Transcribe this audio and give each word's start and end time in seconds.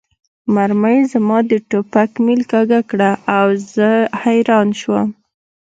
مرمۍ 0.53 0.99
زما 1.13 1.37
د 1.51 1.51
ټوپک 1.69 2.11
میل 2.25 2.41
کږه 2.51 2.79
کړه 2.89 3.11
او 3.37 3.47
زه 3.73 3.89
حیران 4.21 4.67
شوم 4.81 5.09